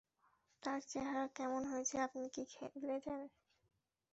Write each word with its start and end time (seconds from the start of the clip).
তার 0.63 0.79
চেহারা 0.87 1.25
কেমন 1.37 1.61
হয়েছে 1.65 1.95
আপনি 2.05 2.25
কি 2.35 2.43
খেলছেন? 2.51 2.99